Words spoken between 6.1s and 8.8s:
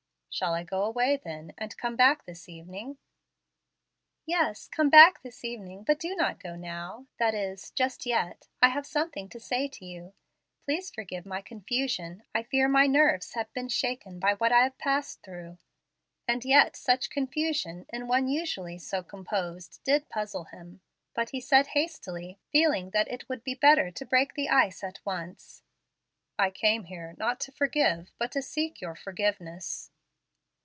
not go now, that is, just yet. I